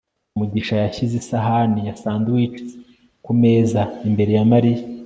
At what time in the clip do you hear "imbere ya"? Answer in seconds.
4.09-4.45